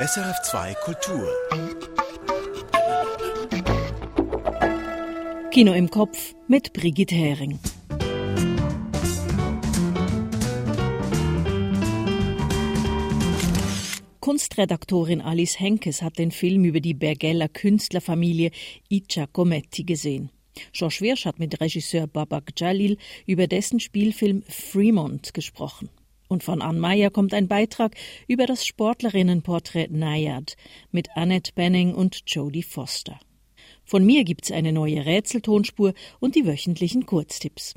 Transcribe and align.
SRF2 0.00 0.74
Kultur. 0.76 1.28
Kino 5.50 5.74
im 5.74 5.90
Kopf 5.90 6.34
mit 6.48 6.72
Brigitte 6.72 7.14
Hering. 7.14 7.58
Kunstredaktorin 14.20 15.20
Alice 15.20 15.60
Henkes 15.60 16.00
hat 16.00 16.16
den 16.16 16.30
Film 16.30 16.64
über 16.64 16.80
die 16.80 16.94
Bergeller 16.94 17.48
Künstlerfamilie 17.48 18.52
I 18.90 19.02
Giacometti 19.02 19.84
gesehen. 19.84 20.30
George 20.72 21.00
Wirsch 21.00 21.26
hat 21.26 21.38
mit 21.38 21.60
Regisseur 21.60 22.06
Babak 22.06 22.52
Jalil 22.56 22.96
über 23.26 23.46
dessen 23.46 23.80
Spielfilm 23.80 24.44
Fremont 24.48 25.34
gesprochen. 25.34 25.90
Und 26.30 26.44
von 26.44 26.62
Ann 26.62 26.78
Meyer 26.78 27.10
kommt 27.10 27.34
ein 27.34 27.48
Beitrag 27.48 27.96
über 28.28 28.46
das 28.46 28.64
Sportlerinnenporträt 28.64 29.88
Nayad 29.90 30.54
mit 30.92 31.08
Annette 31.16 31.50
Benning 31.56 31.92
und 31.92 32.22
Jodie 32.24 32.62
Foster. 32.62 33.18
Von 33.84 34.06
mir 34.06 34.22
gibt's 34.22 34.52
eine 34.52 34.72
neue 34.72 35.04
Rätseltonspur 35.04 35.92
und 36.20 36.36
die 36.36 36.46
wöchentlichen 36.46 37.04
Kurztipps. 37.04 37.74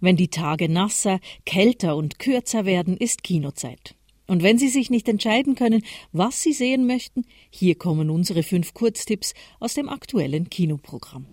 Wenn 0.00 0.16
die 0.16 0.28
Tage 0.28 0.68
nasser, 0.68 1.20
kälter 1.44 1.94
und 1.94 2.18
kürzer 2.18 2.64
werden, 2.64 2.96
ist 2.96 3.22
Kinozeit. 3.22 3.94
Und 4.26 4.42
wenn 4.42 4.58
Sie 4.58 4.68
sich 4.68 4.90
nicht 4.90 5.08
entscheiden 5.08 5.54
können, 5.54 5.84
was 6.10 6.42
Sie 6.42 6.52
sehen 6.52 6.84
möchten, 6.84 7.24
hier 7.50 7.76
kommen 7.76 8.10
unsere 8.10 8.42
fünf 8.42 8.74
Kurztipps 8.74 9.34
aus 9.60 9.74
dem 9.74 9.88
aktuellen 9.88 10.50
Kinoprogramm. 10.50 11.26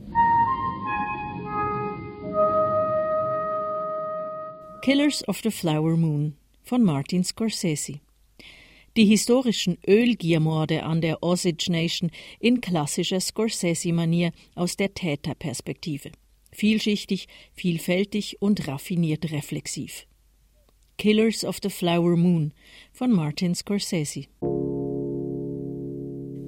Killers 4.84 5.24
of 5.30 5.40
the 5.44 5.50
Flower 5.50 5.96
Moon 5.96 6.36
von 6.62 6.84
Martin 6.84 7.24
Scorsese. 7.24 8.02
Die 8.98 9.06
historischen 9.06 9.78
Ölgiermorde 9.88 10.84
an 10.84 11.00
der 11.00 11.24
Osage 11.24 11.72
Nation 11.72 12.12
in 12.42 12.60
klassischer 12.60 13.22
Scorsese-Manier 13.22 14.34
aus 14.56 14.76
der 14.76 14.94
Täterperspektive. 14.94 16.12
Vielschichtig, 16.52 17.30
vielfältig 17.54 18.42
und 18.42 18.68
raffiniert 18.68 19.32
reflexiv. 19.32 20.06
Killers 20.98 21.46
of 21.46 21.60
the 21.64 21.70
Flower 21.70 22.18
Moon 22.18 22.52
von 22.92 23.10
Martin 23.10 23.56
Scorsese. 23.56 24.26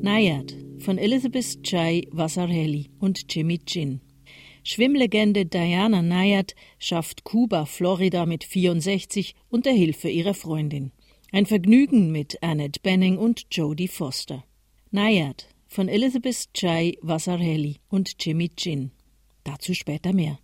Nayad 0.02 0.54
von 0.80 0.98
Elizabeth 0.98 1.64
Chai 1.64 2.04
Vasarhelyi 2.12 2.90
und 3.00 3.34
Jimmy 3.34 3.60
Chin. 3.60 4.02
Schwimmlegende 4.68 5.46
Diana 5.46 6.02
Nayad 6.02 6.56
schafft 6.80 7.24
Kuba, 7.24 7.66
Florida 7.66 8.26
mit 8.26 8.44
64 8.44 9.36
unter 9.48 9.70
Hilfe 9.70 10.10
ihrer 10.10 10.34
Freundin. 10.34 10.92
Ein 11.32 11.46
Vergnügen 11.46 12.12
mit 12.12 12.42
Annette 12.42 12.80
Benning 12.82 13.20
und 13.20 13.46
Jodie 13.52 13.88
Foster. 13.88 14.44
Nayad 14.90 15.48
von 15.68 15.88
Elizabeth 15.88 16.52
Chai 16.56 16.98
Vasarhelyi 17.04 17.76
und 17.90 18.16
Jimmy 18.20 18.50
Chin. 18.50 18.90
Dazu 19.44 19.76
später 19.76 20.14
mehr. 20.14 20.40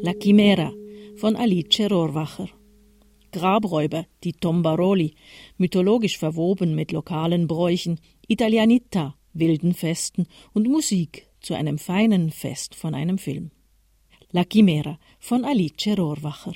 La 0.00 0.12
Chimera 0.14 0.72
von 1.16 1.34
Alice 1.34 1.80
Rohrwacher. 1.90 2.48
Grabräuber, 3.32 4.06
die 4.22 4.34
Tombaroli, 4.34 5.14
mythologisch 5.58 6.16
verwoben 6.16 6.76
mit 6.76 6.92
lokalen 6.92 7.48
Bräuchen, 7.48 7.98
Italianita, 8.28 9.16
wilden 9.32 9.74
Festen 9.74 10.28
und 10.52 10.68
Musik 10.68 11.29
zu 11.40 11.54
einem 11.54 11.78
feinen 11.78 12.30
Fest 12.30 12.74
von 12.74 12.94
einem 12.94 13.18
Film. 13.18 13.50
La 14.32 14.44
Chimera 14.44 14.98
von 15.18 15.44
Alice 15.44 15.86
Rohrwacher. 15.98 16.54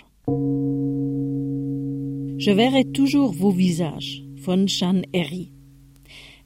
Je 2.39 2.55
verrai 2.55 2.85
toujours 2.85 3.35
vos 3.35 3.57
visages 3.57 4.23
von 4.37 4.67
Jeanne 4.67 5.05
Herry. 5.13 5.51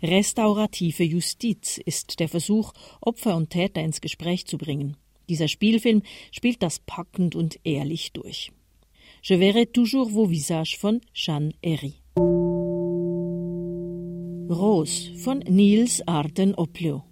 Restaurative 0.03 1.03
Justiz 1.03 1.79
ist 1.85 2.21
der 2.21 2.29
Versuch, 2.29 2.73
Opfer 3.01 3.37
und 3.37 3.51
Täter 3.51 3.83
ins 3.83 4.01
Gespräch 4.01 4.47
zu 4.47 4.57
bringen. 4.57 4.97
Dieser 5.29 5.49
Spielfilm 5.49 6.03
spielt 6.31 6.63
das 6.63 6.79
packend 6.79 7.35
und 7.35 7.59
ehrlich 7.65 8.13
durch. 8.13 8.53
Je 9.23 9.39
verrai 9.39 9.65
toujours 9.65 10.13
vos 10.13 10.31
visages 10.31 10.75
von 10.79 11.01
Jeanne 11.13 11.53
Herry. 11.63 11.95
Rose 14.49 15.15
von 15.17 15.41
Niels 15.41 16.01
Arden 16.07 16.55
Oplio. 16.55 17.08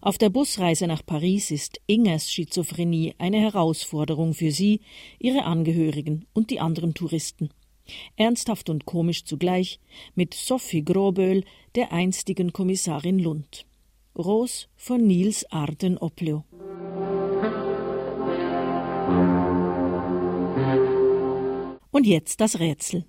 Auf 0.00 0.18
der 0.18 0.30
Busreise 0.30 0.86
nach 0.86 1.04
Paris 1.04 1.50
ist 1.50 1.80
Ingers 1.86 2.30
Schizophrenie 2.30 3.14
eine 3.18 3.40
Herausforderung 3.40 4.34
für 4.34 4.50
sie, 4.50 4.80
ihre 5.18 5.44
Angehörigen 5.44 6.26
und 6.32 6.50
die 6.50 6.60
anderen 6.60 6.94
Touristen. 6.94 7.50
Ernsthaft 8.16 8.68
und 8.68 8.84
komisch 8.84 9.24
zugleich, 9.24 9.80
mit 10.14 10.34
Sophie 10.34 10.84
Groböhl, 10.84 11.44
der 11.74 11.92
einstigen 11.92 12.52
Kommissarin 12.52 13.18
Lund. 13.18 13.64
Rose 14.16 14.66
von 14.76 15.06
Niels 15.06 15.50
Arden 15.50 15.98
Oplio. 15.98 16.44
Und 21.90 22.06
jetzt 22.06 22.40
das 22.40 22.58
Rätsel. 22.58 23.06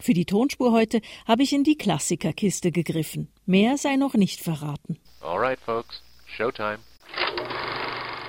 Für 0.00 0.14
die 0.14 0.26
Tonspur 0.26 0.72
heute 0.72 1.00
habe 1.26 1.42
ich 1.42 1.52
in 1.52 1.64
die 1.64 1.76
Klassikerkiste 1.76 2.70
gegriffen. 2.70 3.28
Mehr 3.46 3.78
sei 3.78 3.96
noch 3.96 4.14
nicht 4.14 4.40
verraten. 4.40 4.98
All 5.20 5.38
right, 5.38 5.58
folks. 5.58 6.02
Showtime. 6.38 6.78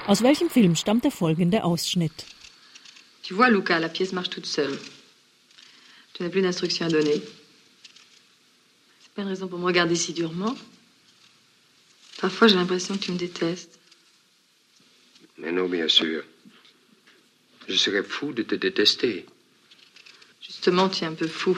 Aus 0.08 0.24
welchem 0.24 0.50
Film 0.50 0.75
stammt 0.75 1.03
der 1.03 1.12
folgende 1.12 1.64
Ausschnitt? 1.64 2.25
Tu 3.22 3.36
vois, 3.36 3.52
Luca, 3.52 3.78
la 3.78 3.88
pièce 3.88 4.14
marche 4.14 4.31
toute 4.31 4.47
seule. 4.47 4.80
Tu 6.14 6.24
n'as 6.24 6.30
plus 6.30 6.42
d'instructions 6.42 6.88
à 6.88 6.90
donner. 6.90 7.22
C'est 9.02 9.14
pas 9.14 9.22
une 9.22 9.28
raison 9.28 9.48
pour 9.48 9.59
me 9.59 9.66
regarder 9.66 9.96
si 9.96 10.14
durement. 10.14 10.56
Parfois, 12.19 12.48
j'ai 12.48 12.56
l'impression 12.56 12.98
que 12.98 13.02
tu 13.02 13.12
me 13.12 13.18
détestes. 13.18 13.78
Mais 15.38 15.52
non, 15.52 15.69
bien 15.69 15.88
sûr. 15.88 16.24
Je 17.68 17.75
serais 17.75 18.02
fou 18.02 18.34
de 18.34 18.42
te 18.42 18.56
détester. 18.56 19.28
Justement, 20.42 20.90
tu 20.90 21.03
es 21.03 21.08
un 21.08 21.14
peu 21.14 21.28
fou. 21.28 21.56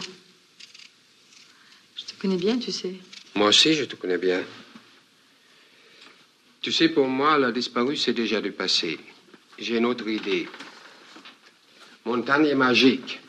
Je 1.96 2.04
te 2.04 2.14
connais 2.20 2.36
bien, 2.36 2.60
tu 2.60 2.74
sais. 2.74 2.96
Moi 3.36 3.48
aussi, 3.48 3.74
je 3.74 3.86
te 3.86 3.96
connais 3.96 4.18
bien. 4.18 4.44
Tu 6.62 6.72
sais, 6.72 6.90
pour 6.90 7.08
moi, 7.08 7.40
la 7.40 7.52
disparue, 7.52 7.98
c'est 7.98 8.14
déjà 8.14 8.40
du 8.40 8.52
passé. 8.52 9.00
J'ai 9.58 9.78
une 9.78 9.86
autre 9.86 10.08
idée. 10.08 10.48
Montagne 12.06 12.46
est 12.46 12.56
magique. 12.56 13.20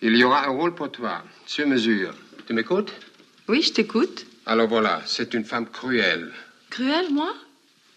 Il 0.00 0.16
y 0.16 0.22
aura 0.22 0.46
un 0.46 0.50
rôle 0.50 0.74
pour 0.76 0.92
toi, 0.92 1.24
sur 1.44 1.66
mesure. 1.66 2.14
Tu 2.46 2.52
m'écoutes? 2.52 2.92
Oui, 3.48 3.62
je 3.62 3.72
t'écoute. 3.72 4.26
Alors 4.46 4.68
voilà, 4.68 5.02
c'est 5.06 5.34
une 5.34 5.44
femme 5.44 5.68
cruelle. 5.68 6.32
Cruel, 6.70 7.10
moi? 7.10 7.34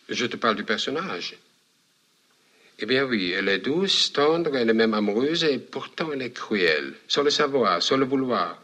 Je 0.07 0.25
te 0.25 0.35
parle 0.35 0.55
du 0.55 0.63
personnage. 0.63 1.37
Eh 2.79 2.85
bien 2.87 3.03
oui, 3.03 3.31
elle 3.31 3.49
est 3.49 3.59
douce, 3.59 4.11
tendre, 4.13 4.55
elle 4.55 4.69
est 4.69 4.73
même 4.73 4.95
amoureuse 4.95 5.43
et 5.43 5.59
pourtant 5.59 6.11
elle 6.11 6.23
est 6.23 6.31
cruelle. 6.31 6.93
Sans 7.07 7.21
le 7.21 7.29
savoir, 7.29 7.83
sans 7.83 7.97
le 7.97 8.05
vouloir. 8.05 8.59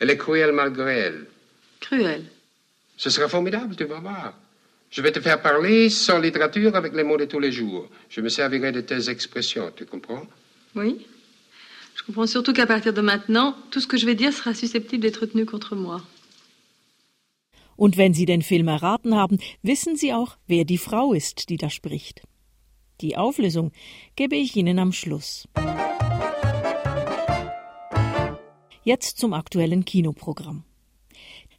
Elle 0.00 0.10
est 0.10 0.16
cruelle 0.16 0.52
malgré 0.52 0.94
elle. 0.96 1.26
Cruel. 1.78 2.24
Ce 2.98 3.10
sera 3.10 3.28
formidable, 3.28 3.76
tu 3.76 3.84
vas 3.84 4.00
voir. 4.00 4.34
Je 4.90 5.00
vais 5.02 5.12
te 5.12 5.20
faire 5.20 5.40
parler 5.40 5.88
sans 5.88 6.18
littérature 6.18 6.74
avec 6.74 6.92
les 6.94 7.04
mots 7.04 7.16
de 7.16 7.26
tous 7.26 7.38
les 7.38 7.52
jours. 7.52 7.88
Je 8.08 8.20
me 8.20 8.28
servirai 8.28 8.72
de 8.72 8.80
tes 8.80 9.08
expressions, 9.08 9.70
tu 9.76 9.86
comprends 9.86 10.26
Oui. 10.74 11.06
Je 11.94 12.02
comprends 12.02 12.26
surtout 12.26 12.52
qu'à 12.52 12.66
partir 12.66 12.92
de 12.92 13.00
maintenant, 13.00 13.54
tout 13.70 13.80
ce 13.80 13.86
que 13.86 13.96
je 13.96 14.04
vais 14.04 14.16
dire 14.16 14.32
sera 14.32 14.52
susceptible 14.52 15.02
d'être 15.02 15.26
tenu 15.26 15.46
contre 15.46 15.76
moi. 15.76 16.02
Und 17.76 17.96
wenn 17.96 18.12
Sie 18.12 18.26
den 18.26 18.42
Film 18.42 18.66
erraten 18.66 19.14
haben, 19.14 19.38
wissen 19.62 19.94
Sie 19.94 20.12
auch, 20.12 20.36
wer 20.48 20.64
die 20.64 20.78
Frau 20.78 21.12
ist, 21.12 21.48
die 21.48 21.56
da 21.56 21.70
spricht. 21.70 22.22
Die 23.00 23.16
Auflösung 23.16 23.70
gebe 24.16 24.34
ich 24.34 24.56
Ihnen 24.56 24.80
am 24.80 24.92
Schluss. 24.92 25.46
Jetzt 28.82 29.18
zum 29.18 29.32
aktuellen 29.34 29.84
Kinoprogramm. 29.84 30.64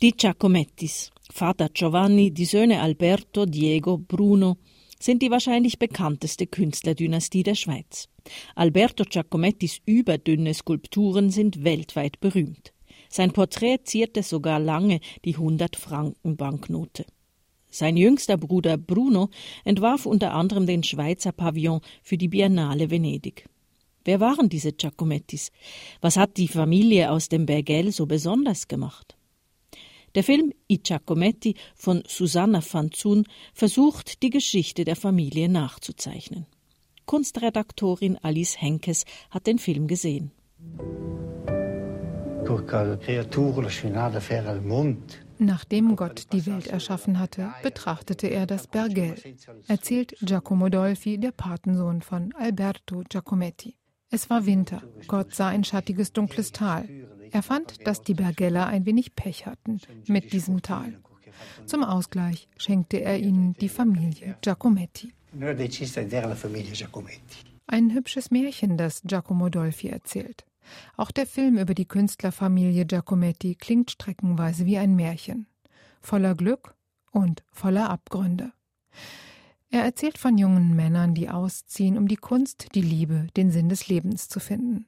Die 0.01 0.11
Giacomettis, 0.11 1.11
Vater 1.31 1.69
Giovanni, 1.69 2.31
die 2.31 2.45
Söhne 2.45 2.81
Alberto, 2.81 3.45
Diego, 3.45 3.97
Bruno, 3.97 4.57
sind 4.99 5.21
die 5.21 5.31
wahrscheinlich 5.31 5.79
bekannteste 5.79 6.47
Künstlerdynastie 6.47 7.43
der 7.43 7.55
Schweiz. 7.55 8.09
Alberto 8.55 9.05
Giacomettis 9.05 9.79
überdünne 9.85 10.53
Skulpturen 10.53 11.29
sind 11.29 11.63
weltweit 11.63 12.19
berühmt. 12.19 12.73
Sein 13.09 13.31
Porträt 13.31 13.79
zierte 13.85 14.23
sogar 14.23 14.59
lange 14.59 14.99
die 15.25 15.35
100-Franken-Banknote. 15.35 17.05
Sein 17.71 17.97
jüngster 17.97 18.37
Bruder 18.37 18.77
Bruno 18.77 19.29
entwarf 19.63 20.05
unter 20.05 20.33
anderem 20.33 20.65
den 20.65 20.83
Schweizer 20.83 21.31
Pavillon 21.31 21.81
für 22.01 22.17
die 22.17 22.27
Biennale 22.27 22.89
Venedig. 22.89 23.45
Wer 24.03 24.19
waren 24.19 24.49
diese 24.49 24.73
Giacomettis? 24.73 25.51
Was 26.01 26.17
hat 26.17 26.37
die 26.37 26.47
Familie 26.47 27.11
aus 27.11 27.29
dem 27.29 27.45
Bergell 27.45 27.91
so 27.91 28.05
besonders 28.05 28.67
gemacht? 28.67 29.18
Der 30.15 30.23
Film 30.23 30.51
I 30.69 30.79
Giacometti 30.79 31.55
von 31.75 32.03
Susanna 32.07 32.61
Fanzun 32.61 33.25
versucht, 33.53 34.23
die 34.23 34.29
Geschichte 34.29 34.83
der 34.83 34.95
Familie 34.95 35.49
nachzuzeichnen. 35.49 36.45
Kunstredaktorin 37.05 38.17
Alice 38.21 38.61
Henkes 38.61 39.05
hat 39.29 39.47
den 39.47 39.57
Film 39.57 39.87
gesehen. 39.87 40.31
Nachdem 45.37 45.95
Gott 45.95 46.33
die 46.33 46.45
Welt 46.45 46.67
erschaffen 46.67 47.19
hatte, 47.19 47.53
betrachtete 47.63 48.27
er 48.27 48.45
das 48.45 48.67
Bergell, 48.67 49.15
erzählt 49.67 50.15
Giacomo 50.21 50.69
Dolfi, 50.69 51.17
der 51.17 51.31
Patensohn 51.31 52.01
von 52.01 52.33
Alberto 52.33 53.03
Giacometti. 53.07 53.75
Es 54.11 54.29
war 54.29 54.45
Winter. 54.45 54.81
Gott 55.07 55.35
sah 55.35 55.49
ein 55.49 55.63
schattiges, 55.63 56.11
dunkles 56.11 56.51
Tal. 56.51 56.89
Er 57.31 57.43
fand, 57.43 57.85
dass 57.85 58.01
die 58.01 58.13
Bergeller 58.13 58.67
ein 58.67 58.85
wenig 58.85 59.15
Pech 59.15 59.45
hatten 59.45 59.79
mit 60.07 60.33
diesem 60.33 60.61
Tal. 60.61 60.99
Zum 61.65 61.83
Ausgleich 61.83 62.47
schenkte 62.57 63.01
er 63.01 63.19
ihnen 63.19 63.53
die 63.53 63.69
Familie 63.69 64.37
Giacometti. 64.41 65.13
Ein 67.67 67.93
hübsches 67.93 68.31
Märchen, 68.31 68.77
das 68.77 69.01
Giacomo 69.03 69.49
Dolfi 69.49 69.89
erzählt. 69.89 70.45
Auch 70.97 71.11
der 71.11 71.25
Film 71.25 71.57
über 71.57 71.73
die 71.73 71.87
Künstlerfamilie 71.87 72.85
Giacometti 72.85 73.55
klingt 73.55 73.91
streckenweise 73.91 74.65
wie 74.65 74.77
ein 74.77 74.95
Märchen. 74.95 75.47
Voller 76.01 76.35
Glück 76.35 76.75
und 77.11 77.43
voller 77.51 77.89
Abgründe. 77.89 78.51
Er 79.71 79.83
erzählt 79.83 80.17
von 80.17 80.37
jungen 80.37 80.75
Männern, 80.75 81.13
die 81.13 81.29
ausziehen, 81.29 81.97
um 81.97 82.07
die 82.07 82.15
Kunst, 82.15 82.73
die 82.73 82.81
Liebe, 82.81 83.27
den 83.37 83.51
Sinn 83.51 83.69
des 83.69 83.87
Lebens 83.87 84.27
zu 84.27 84.39
finden. 84.39 84.87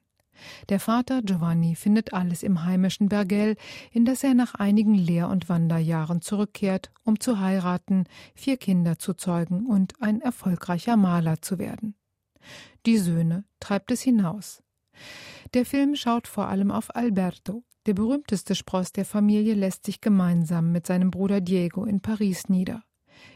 Der 0.68 0.80
Vater 0.80 1.22
Giovanni 1.22 1.74
findet 1.74 2.12
alles 2.12 2.42
im 2.42 2.64
heimischen 2.64 3.08
Bergell, 3.08 3.56
in 3.90 4.04
das 4.04 4.24
er 4.24 4.34
nach 4.34 4.54
einigen 4.54 4.94
Lehr- 4.94 5.28
und 5.28 5.48
Wanderjahren 5.48 6.20
zurückkehrt, 6.20 6.90
um 7.04 7.20
zu 7.20 7.40
heiraten, 7.40 8.04
vier 8.34 8.56
Kinder 8.56 8.98
zu 8.98 9.14
zeugen 9.14 9.66
und 9.66 9.94
ein 10.00 10.20
erfolgreicher 10.20 10.96
Maler 10.96 11.40
zu 11.42 11.58
werden. 11.58 11.94
Die 12.86 12.98
Söhne 12.98 13.44
treibt 13.60 13.90
es 13.90 14.02
hinaus. 14.02 14.62
Der 15.54 15.64
Film 15.64 15.94
schaut 15.94 16.26
vor 16.26 16.48
allem 16.48 16.70
auf 16.70 16.94
Alberto. 16.94 17.64
Der 17.86 17.94
berühmteste 17.94 18.54
Spross 18.54 18.92
der 18.92 19.04
Familie 19.04 19.54
lässt 19.54 19.86
sich 19.86 20.00
gemeinsam 20.00 20.70
mit 20.72 20.86
seinem 20.86 21.10
Bruder 21.10 21.40
Diego 21.40 21.84
in 21.84 22.00
Paris 22.00 22.48
nieder 22.48 22.82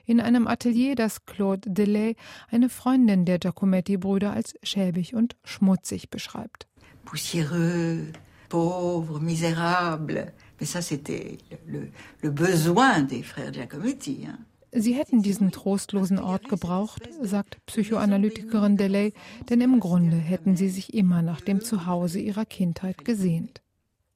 in 0.04 0.20
einem 0.20 0.46
Atelier, 0.46 0.94
das 0.94 1.24
Claude 1.26 1.70
Delay, 1.70 2.16
eine 2.48 2.68
Freundin 2.68 3.24
der 3.24 3.38
Giacometti-Brüder, 3.38 4.32
als 4.32 4.54
schäbig 4.62 5.14
und 5.14 5.36
schmutzig 5.44 6.10
beschreibt. 6.10 6.68
Poussiéreux, 7.06 8.12
pauvre, 8.50 9.18
misérable. 9.20 10.32
Mais 10.60 10.66
ça, 10.66 10.82
c'était 10.82 11.38
le, 11.66 11.88
le 12.22 12.30
besoin 12.30 13.00
des 13.02 13.22
frères 13.22 13.52
Giacometti. 13.52 14.26
Hein. 14.26 14.38
Sie 14.78 14.92
hätten 14.92 15.22
diesen 15.22 15.52
trostlosen 15.52 16.18
Ort 16.18 16.50
gebraucht, 16.50 17.08
sagt 17.22 17.64
Psychoanalytikerin 17.64 18.76
Delay, 18.76 19.14
denn 19.48 19.62
im 19.62 19.80
Grunde 19.80 20.16
hätten 20.16 20.54
sie 20.54 20.68
sich 20.68 20.92
immer 20.92 21.22
nach 21.22 21.40
dem 21.40 21.62
Zuhause 21.62 22.18
ihrer 22.18 22.44
Kindheit 22.44 23.04
gesehnt. 23.04 23.62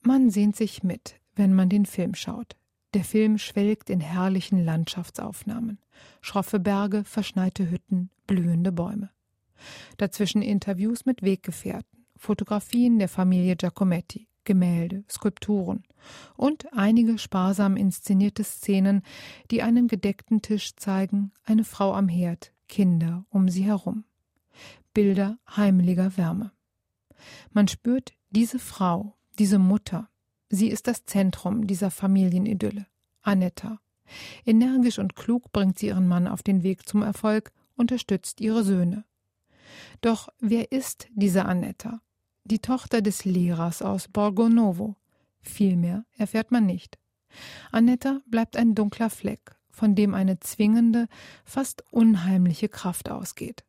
Man 0.03 0.29
sehnt 0.29 0.55
sich 0.55 0.83
mit, 0.83 1.15
wenn 1.35 1.55
man 1.55 1.69
den 1.69 1.87
Film 1.87 2.13
schaut. 2.13 2.57
Der 2.93 3.03
Film 3.03 3.37
schwelgt 3.37 3.89
in 3.89 4.01
herrlichen 4.01 4.63
Landschaftsaufnahmen. 4.63 5.79
Schroffe 6.21 6.59
Berge, 6.59 7.03
verschneite 7.05 7.71
Hütten, 7.71 8.11
blühende 8.27 8.71
Bäume. 8.71 9.09
Dazwischen 9.97 10.41
Interviews 10.41 11.05
mit 11.05 11.23
Weggefährten, 11.23 12.00
Fotografien 12.21 12.99
der 12.99 13.09
Familie 13.09 13.55
Giacometti, 13.55 14.27
Gemälde, 14.43 15.03
Skulpturen 15.09 15.83
und 16.35 16.71
einige 16.73 17.17
sparsam 17.17 17.75
inszenierte 17.75 18.43
Szenen, 18.43 19.01
die 19.49 19.61
einen 19.61 19.87
gedeckten 19.87 20.41
Tisch 20.41 20.75
zeigen, 20.75 21.31
eine 21.43 21.63
Frau 21.63 21.93
am 21.93 22.07
Herd, 22.07 22.53
Kinder 22.67 23.25
um 23.29 23.49
sie 23.49 23.63
herum. 23.63 24.03
Bilder 24.93 25.37
heimeliger 25.55 26.15
Wärme. 26.17 26.51
Man 27.51 27.67
spürt 27.67 28.13
diese 28.29 28.59
Frau, 28.59 29.15
diese 29.37 29.59
Mutter, 29.59 30.11
Sie 30.53 30.67
ist 30.67 30.87
das 30.87 31.05
Zentrum 31.05 31.65
dieser 31.65 31.89
Familienidylle. 31.89 32.85
Anetta. 33.21 33.79
Energisch 34.45 34.99
und 34.99 35.15
klug 35.15 35.53
bringt 35.53 35.79
sie 35.79 35.87
ihren 35.87 36.09
Mann 36.09 36.27
auf 36.27 36.43
den 36.43 36.61
Weg 36.61 36.87
zum 36.87 37.03
Erfolg, 37.03 37.53
unterstützt 37.77 38.41
ihre 38.41 38.65
Söhne. 38.65 39.05
Doch 40.01 40.27
wer 40.39 40.73
ist 40.73 41.07
diese 41.13 41.45
Anetta? 41.45 42.01
Die 42.43 42.59
Tochter 42.59 43.01
des 43.01 43.23
Lehrers 43.25 43.81
aus 43.81 44.07
Borgonovo. 44.07 44.95
Viel 45.41 45.75
mehr 45.75 46.05
erfährt 46.17 46.51
man 46.51 46.65
nicht. 46.65 46.97
Anetta 47.71 48.21
bleibt 48.27 48.57
ein 48.57 48.75
dunkler 48.75 49.09
Fleck, 49.09 49.55
von 49.69 49.95
dem 49.95 50.13
eine 50.13 50.39
zwingende, 50.39 51.07
fast 51.45 51.83
unheimliche 51.91 52.67
Kraft 52.67 53.09
ausgeht. 53.09 53.63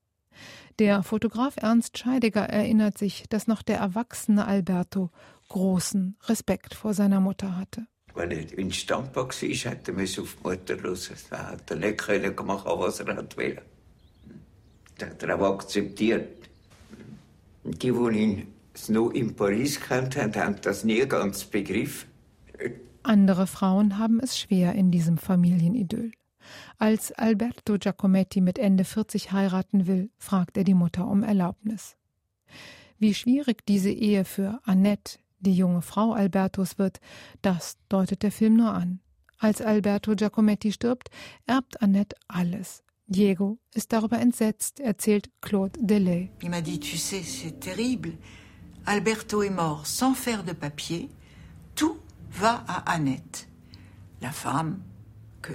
Der 0.79 1.03
Fotograf 1.03 1.57
Ernst 1.57 1.99
Scheidegger 1.99 2.49
erinnert 2.49 2.99
sich, 2.99 3.25
dass 3.29 3.47
noch 3.47 3.63
der 3.63 3.79
erwachsene 3.79 4.47
Alberto 4.47 5.11
großen 5.49 6.17
Respekt 6.25 6.75
vor 6.75 6.95
seiner 6.95 7.21
Mutter 7.21 7.57
hatte. 7.57 7.87
Wenn 8.15 8.31
er 8.31 8.59
in 8.59 8.73
Standbock 8.73 9.35
war, 9.41 9.49
hätte 9.49 9.93
er 9.93 10.23
auf 10.23 10.37
die 10.43 10.49
Mutter 10.49 10.83
hören. 10.83 10.99
Er 11.31 11.47
hat 11.47 11.71
er 11.71 11.77
nicht 11.77 12.43
machen, 12.43 12.73
was 12.79 13.01
er 13.01 13.07
wollte. 13.07 13.63
Das 14.99 15.11
hat 15.11 15.23
er 15.23 15.41
auch 15.41 15.55
akzeptiert. 15.55 16.49
Die, 17.65 17.77
die 17.79 17.89
ihn 17.89 18.47
noch 18.89 19.11
in 19.11 19.35
Paris 19.35 19.81
kennt 19.81 20.17
haben, 20.17 20.35
haben 20.35 20.57
das 20.63 20.85
nie 20.85 21.07
ganz 21.07 21.45
begriffen. 21.45 22.09
Andere 23.03 23.47
Frauen 23.47 23.99
haben 23.99 24.21
es 24.21 24.39
schwer 24.39 24.75
in 24.75 24.91
diesem 24.91 25.19
Familienidyll. 25.19 26.13
Als 26.79 27.13
Alberto 27.13 27.79
Giacometti 27.79 28.41
mit 28.41 28.59
Ende 28.59 28.85
40 28.85 29.33
heiraten 29.33 29.87
will, 29.87 30.11
fragt 30.19 30.57
er 30.57 30.65
die 30.65 30.75
Mutter 30.75 31.07
um 31.07 31.23
Erlaubnis. 31.23 31.97
Wie 32.99 33.15
schwierig 33.15 33.65
diese 33.67 33.91
Ehe 33.91 34.25
für 34.25 34.61
Annette, 34.65 35.19
die 35.41 35.55
junge 35.55 35.83
Frau 35.83 36.13
Albertos 36.13 36.79
wird, 36.79 37.01
das 37.43 37.77
deutet 37.89 38.23
der 38.23 38.33
Film 38.33 38.57
nur 38.57 38.73
an. 38.73 39.01
Als 39.39 39.61
Alberto 39.61 40.15
Giacometti 40.15 40.71
stirbt, 40.71 41.11
erbt 41.47 41.83
Annette 41.83 42.17
alles. 42.29 42.85
Diego 43.07 43.59
ist 43.75 43.93
darüber 43.93 44.21
entsetzt, 44.21 44.79
erzählt 44.79 45.31
Claude 45.41 45.79
Delay. 45.83 46.31
Il 46.43 46.51
m'a 46.51 46.61
dit, 46.61 46.79
tu 46.79 46.97
sais, 46.97 47.25
c'est 47.25 47.59
terrible. 47.59 48.13
Alberto 48.87 49.43
est 49.43 49.51
mort 49.51 49.87
sans 49.87 50.15
faire 50.15 50.45
de 50.45 50.53
papier. 50.53 51.09
Tout 51.75 51.99
va 52.31 52.65
à 52.67 52.93
Annette, 52.93 53.49
la 54.21 54.31
femme 54.31 54.81
que 55.41 55.53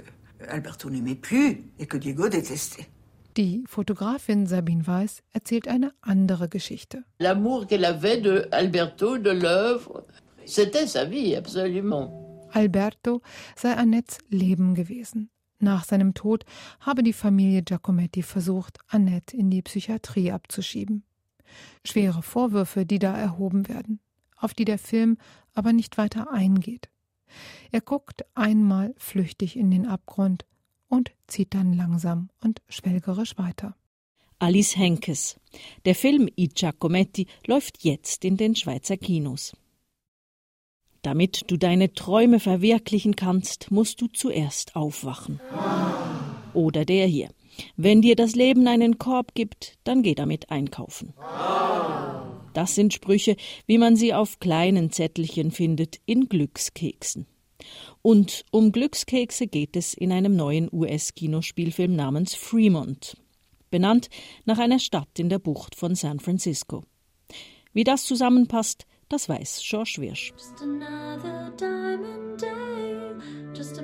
Alberto 0.48 0.88
n'aimait 0.88 1.14
plus 1.14 1.64
et 1.78 1.86
que 1.86 1.96
Diego 1.96 2.28
détestait. 2.28 2.88
Die 3.36 3.62
Fotografin 3.68 4.46
Sabine 4.46 4.82
Weiss 4.86 5.22
erzählt 5.32 5.68
eine 5.68 5.92
andere 6.02 6.48
Geschichte. 6.48 7.04
L'amour 7.20 7.66
qu'elle 7.66 7.84
avait 7.84 8.20
de 8.20 8.48
Alberto, 8.50 9.18
de 9.18 9.30
l'œuvre, 9.30 10.04
c'était 10.44 10.86
sa 10.86 11.04
vie, 11.04 11.36
absolument. 11.36 12.48
Alberto 12.52 13.20
sei 13.56 13.74
Annettes 13.74 14.18
Leben 14.30 14.74
gewesen. 14.74 15.30
Nach 15.60 15.84
seinem 15.84 16.14
Tod 16.14 16.44
habe 16.80 17.02
die 17.02 17.12
Familie 17.12 17.62
Giacometti 17.62 18.22
versucht, 18.22 18.78
Annette 18.88 19.36
in 19.36 19.50
die 19.50 19.62
Psychiatrie 19.62 20.32
abzuschieben. 20.32 21.04
Schwere 21.84 22.22
Vorwürfe, 22.22 22.86
die 22.86 22.98
da 22.98 23.16
erhoben 23.16 23.68
werden, 23.68 24.00
auf 24.36 24.54
die 24.54 24.64
der 24.64 24.78
Film 24.78 25.18
aber 25.54 25.72
nicht 25.72 25.98
weiter 25.98 26.32
eingeht. 26.32 26.88
Er 27.70 27.80
guckt 27.80 28.24
einmal 28.34 28.94
flüchtig 28.96 29.56
in 29.56 29.70
den 29.70 29.86
Abgrund 29.86 30.46
und 30.88 31.12
zieht 31.26 31.54
dann 31.54 31.72
langsam 31.72 32.30
und 32.42 32.62
schwelgerisch 32.68 33.36
weiter. 33.38 33.76
Alice 34.38 34.76
Henkes. 34.76 35.38
Der 35.84 35.94
Film 35.94 36.28
I 36.38 36.48
Giacometti 36.48 37.26
läuft 37.46 37.82
jetzt 37.82 38.24
in 38.24 38.36
den 38.36 38.54
Schweizer 38.54 38.96
Kinos. 38.96 39.56
Damit 41.02 41.50
du 41.50 41.56
deine 41.56 41.92
Träume 41.92 42.40
verwirklichen 42.40 43.16
kannst, 43.16 43.70
musst 43.70 44.00
du 44.00 44.06
zuerst 44.08 44.76
aufwachen. 44.76 45.40
Oder 46.54 46.84
der 46.84 47.06
hier. 47.06 47.30
Wenn 47.76 48.02
dir 48.02 48.16
das 48.16 48.34
Leben 48.34 48.66
einen 48.66 48.98
Korb 48.98 49.34
gibt, 49.34 49.78
dann 49.84 50.02
geh 50.02 50.14
damit 50.14 50.50
einkaufen. 50.50 51.14
Das 52.54 52.74
sind 52.74 52.92
Sprüche, 52.92 53.36
wie 53.66 53.78
man 53.78 53.96
sie 53.96 54.14
auf 54.14 54.40
kleinen 54.40 54.90
Zettelchen 54.90 55.50
findet 55.50 56.00
in 56.06 56.28
Glückskeksen. 56.28 57.26
Und 58.02 58.44
um 58.50 58.72
Glückskekse 58.72 59.46
geht 59.46 59.76
es 59.76 59.94
in 59.94 60.12
einem 60.12 60.36
neuen 60.36 60.68
US-Kinospielfilm 60.72 61.94
namens 61.94 62.34
Fremont, 62.34 63.16
benannt 63.70 64.08
nach 64.44 64.58
einer 64.58 64.78
Stadt 64.78 65.18
in 65.18 65.28
der 65.28 65.38
Bucht 65.38 65.74
von 65.74 65.94
San 65.94 66.20
Francisco. 66.20 66.84
Wie 67.72 67.84
das 67.84 68.04
zusammenpasst, 68.04 68.86
das 69.08 69.28
weiß 69.28 69.62
George 69.64 69.96
Wirsch. 69.98 70.32
Just 73.54 73.80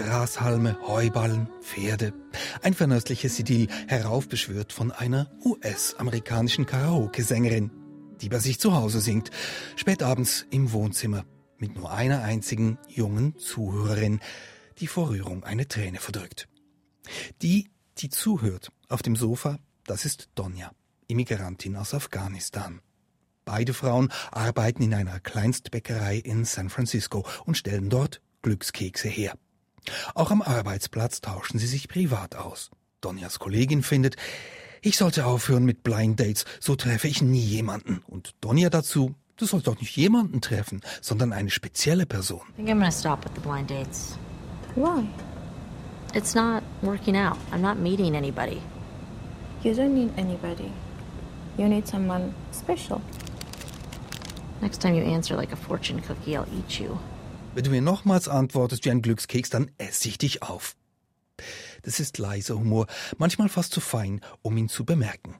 Grashalme, 0.00 0.78
Heuballen, 0.86 1.50
Pferde. 1.60 2.14
Ein 2.62 2.72
vernöstliches 2.72 3.38
Idyll, 3.38 3.68
heraufbeschwört 3.86 4.72
von 4.72 4.92
einer 4.92 5.30
US-amerikanischen 5.44 6.64
Karaoke-Sängerin, 6.64 7.70
die 8.22 8.30
bei 8.30 8.38
sich 8.38 8.58
zu 8.58 8.74
Hause 8.74 9.02
singt, 9.02 9.30
spätabends 9.76 10.46
im 10.50 10.72
Wohnzimmer. 10.72 11.26
mit 11.58 11.76
nur 11.76 11.92
einer 11.92 12.22
einzigen 12.22 12.78
jungen 12.88 13.36
Zuhörerin, 13.36 14.20
die 14.78 14.86
vor 14.86 15.10
Rührung 15.10 15.44
eine 15.44 15.68
Träne 15.68 15.98
verdrückt. 15.98 16.48
Die, 17.42 17.68
die 17.98 18.08
zuhört 18.08 18.72
auf 18.88 19.02
dem 19.02 19.16
Sofa, 19.16 19.58
das 19.84 20.06
ist 20.06 20.30
Donja, 20.34 20.70
Immigrantin 21.08 21.76
aus 21.76 21.92
Afghanistan. 21.92 22.80
Beide 23.44 23.74
Frauen 23.74 24.10
arbeiten 24.30 24.82
in 24.82 24.94
einer 24.94 25.20
Kleinstbäckerei 25.20 26.16
in 26.16 26.46
San 26.46 26.70
Francisco 26.70 27.26
und 27.44 27.58
stellen 27.58 27.90
dort 27.90 28.22
Glückskekse 28.40 29.08
her. 29.08 29.34
Auch 30.14 30.30
am 30.30 30.42
Arbeitsplatz 30.42 31.20
tauschen 31.20 31.58
sie 31.58 31.66
sich 31.66 31.88
privat 31.88 32.36
aus. 32.36 32.70
Donjas 33.00 33.38
Kollegin 33.38 33.82
findet, 33.82 34.16
ich 34.82 34.96
sollte 34.96 35.26
aufhören 35.26 35.64
mit 35.64 35.82
Blind 35.82 36.18
Dates, 36.20 36.44
so 36.58 36.74
treffe 36.76 37.08
ich 37.08 37.22
nie 37.22 37.40
jemanden. 37.40 38.02
Und 38.06 38.34
Donja 38.40 38.70
dazu, 38.70 39.14
du 39.36 39.46
sollst 39.46 39.66
doch 39.66 39.78
nicht 39.78 39.96
jemanden 39.96 40.40
treffen, 40.40 40.80
sondern 41.00 41.32
eine 41.32 41.50
spezielle 41.50 42.06
Person. 42.06 42.40
I 42.40 42.56
think 42.56 42.68
I'm 42.68 42.78
gonna 42.78 42.90
stop 42.90 43.24
with 43.24 43.32
the 43.34 43.40
blind 43.40 43.70
dates. 43.70 44.16
Why? 44.76 45.06
It's 46.14 46.34
not 46.34 46.62
working 46.82 47.16
out. 47.16 47.36
I'm 47.52 47.60
not 47.60 47.78
meeting 47.78 48.14
anybody. 48.14 48.60
You 49.62 49.74
don't 49.74 49.94
need 49.94 50.10
anybody. 50.16 50.70
You 51.58 51.68
need 51.68 51.86
someone 51.86 52.34
special. 52.52 53.02
Next 54.62 54.80
time 54.80 54.94
you 54.94 55.02
answer 55.02 55.36
like 55.36 55.52
a 55.52 55.56
fortune 55.56 56.00
cookie, 56.00 56.36
I'll 56.36 56.48
eat 56.56 56.80
you. 56.80 56.98
Wenn 57.52 57.64
du 57.64 57.70
mir 57.70 57.82
nochmals 57.82 58.28
antwortest 58.28 58.84
wie 58.84 58.92
ein 58.92 59.02
Glückskeks, 59.02 59.50
dann 59.50 59.72
esse 59.76 60.06
ich 60.06 60.18
dich 60.18 60.42
auf. 60.42 60.76
Das 61.82 61.98
ist 61.98 62.18
leiser 62.18 62.56
Humor, 62.56 62.86
manchmal 63.18 63.48
fast 63.48 63.72
zu 63.72 63.80
fein, 63.80 64.20
um 64.42 64.56
ihn 64.56 64.68
zu 64.68 64.84
bemerken. 64.84 65.34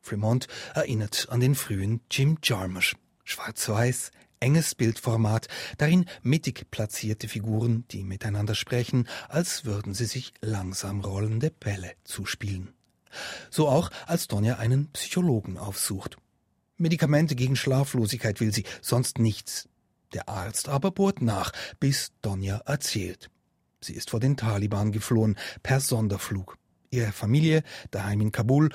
Fremont 0.00 0.46
erinnert 0.74 1.28
an 1.30 1.40
den 1.40 1.56
frühen 1.56 2.00
Jim 2.10 2.38
Jarmusch. 2.42 2.94
Schwarz-weiß, 3.24 4.12
enges 4.38 4.76
Bildformat, 4.76 5.48
darin 5.78 6.04
mittig 6.22 6.70
platzierte 6.70 7.26
Figuren, 7.26 7.86
die 7.90 8.04
miteinander 8.04 8.54
sprechen, 8.54 9.08
als 9.28 9.64
würden 9.64 9.94
sie 9.94 10.06
sich 10.06 10.32
langsam 10.42 11.00
rollende 11.00 11.50
Bälle 11.50 11.92
zuspielen. 12.04 12.72
So 13.50 13.68
auch, 13.68 13.90
als 14.06 14.28
Donja 14.28 14.58
einen 14.58 14.92
Psychologen 14.92 15.58
aufsucht. 15.58 16.18
Medikamente 16.76 17.34
gegen 17.34 17.56
Schlaflosigkeit 17.56 18.40
will 18.40 18.52
sie, 18.52 18.64
sonst 18.80 19.18
nichts. 19.18 19.68
Der 20.14 20.28
Arzt 20.28 20.68
aber 20.68 20.90
bohrt 20.90 21.22
nach, 21.22 21.52
bis 21.80 22.12
Donja 22.22 22.58
erzählt. 22.66 23.30
Sie 23.80 23.94
ist 23.94 24.10
vor 24.10 24.20
den 24.20 24.36
Taliban 24.36 24.92
geflohen, 24.92 25.36
per 25.62 25.80
Sonderflug. 25.80 26.56
Ihre 26.90 27.10
Familie, 27.12 27.62
daheim 27.90 28.20
in 28.20 28.32
Kabul, 28.32 28.68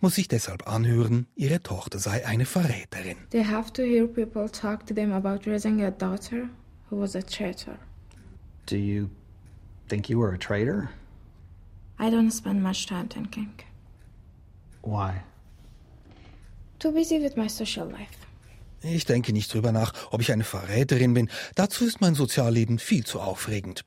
muss 0.00 0.14
sich 0.14 0.28
deshalb 0.28 0.68
anhören, 0.68 1.26
ihre 1.34 1.60
Tochter 1.60 1.98
sei 1.98 2.24
eine 2.24 2.46
Verräterin. 2.46 3.16
They 3.30 3.44
have 3.44 3.72
to 3.72 3.82
hear 3.82 4.06
people 4.06 4.48
talk 4.48 4.86
to 4.86 4.94
them 4.94 5.12
about 5.12 5.50
raising 5.50 5.82
a 5.84 5.90
daughter 5.90 6.48
who 6.88 7.00
was 7.00 7.16
a 7.16 7.22
traitor. 7.22 7.76
Do 8.66 8.76
you 8.76 9.10
think 9.88 10.08
you 10.08 10.20
were 10.20 10.32
a 10.32 10.38
traitor? 10.38 10.90
I 11.98 12.10
don't 12.10 12.30
spend 12.30 12.62
much 12.62 12.86
time 12.86 13.08
thinking. 13.08 13.52
Why? 14.82 15.22
Too 16.78 16.92
busy 16.92 17.18
with 17.18 17.36
my 17.36 17.48
social 17.48 17.86
life. 17.86 18.26
Ich 18.84 19.06
denke 19.06 19.32
nicht 19.32 19.52
drüber 19.52 19.72
nach, 19.72 19.94
ob 20.10 20.20
ich 20.20 20.30
eine 20.30 20.44
Verräterin 20.44 21.14
bin. 21.14 21.30
Dazu 21.54 21.86
ist 21.86 22.02
mein 22.02 22.14
Sozialleben 22.14 22.78
viel 22.78 23.04
zu 23.04 23.18
aufregend. 23.18 23.86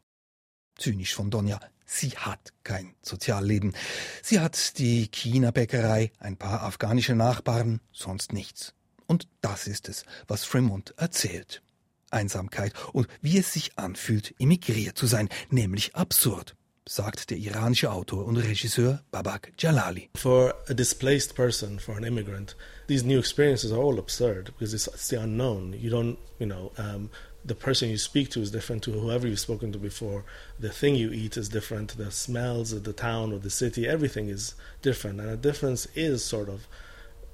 Zynisch 0.75 1.13
von 1.13 1.30
Donja. 1.30 1.60
Sie 1.86 2.10
hat 2.18 2.51
kein 2.63 2.96
Sozialleben. 3.04 3.75
Sie 4.24 4.39
hat 4.39 4.80
die 4.80 5.08
China-Bäckerei, 5.10 6.12
ein 6.20 6.36
paar 6.36 6.63
afghanische 6.63 7.16
Nachbarn, 7.16 7.80
sonst 7.92 8.34
nichts. 8.34 8.74
Und 9.06 9.27
das 9.42 9.68
ist 9.68 9.88
es, 9.88 10.04
was 10.27 10.44
Fremont 10.44 10.96
erzählt. 10.98 11.62
Einsamkeit 12.10 12.74
und 12.92 13.08
wie 13.22 13.38
es 13.38 13.54
sich 13.54 13.77
anfühlt, 13.77 14.34
emigriert 14.39 14.98
zu 14.98 15.06
sein, 15.06 15.30
nämlich 15.50 15.96
absurd, 15.96 16.56
sagt 16.89 17.29
der 17.29 17.38
iranische 17.38 17.91
Autor 17.91 18.25
und 18.25 18.38
Regisseur 18.38 19.01
Babak 19.12 19.51
Jalali. 19.58 20.10
For 20.15 20.53
a 20.70 20.74
displaced 20.74 21.36
person, 21.36 21.79
for 21.79 21.98
an 21.98 22.03
immigrant, 22.03 22.56
these 22.88 23.03
new 23.03 23.20
experiences 23.20 23.72
are 23.72 23.82
all 23.82 24.00
absurd 24.00 24.46
because 24.46 24.74
it's, 24.74 24.88
it's 24.88 25.10
the 25.10 25.20
unknown. 25.20 25.74
You 25.74 25.89
don't, 25.89 26.17
you 26.39 26.46
know, 26.46 26.72
um, 26.77 27.10
the 27.46 27.56
person 27.56 27.89
you 27.89 27.98
speak 27.98 28.29
to 28.32 28.41
is 28.41 28.51
different 28.51 28.84
to 28.84 28.91
whoever 28.91 29.27
you've 29.27 29.39
spoken 29.39 29.72
to 29.72 29.79
before. 29.79 30.25
The 30.60 30.70
thing 30.70 30.96
you 30.96 31.12
eat 31.12 31.38
is 31.38 31.50
different. 31.50 31.98
The 31.98 32.12
smells 32.12 32.74
of 32.74 32.84
the 32.84 32.94
town 32.94 33.32
or 33.32 33.39
the 33.39 33.50
city, 33.50 33.88
everything 33.88 34.29
is 34.29 34.56
different. 34.82 35.22
And 35.22 35.29
a 35.29 35.38
difference 35.38 35.88
is 35.96 36.24
sort 36.24 36.50
of, 36.50 36.67